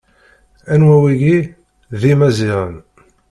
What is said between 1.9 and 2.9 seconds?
D Imaziɣen.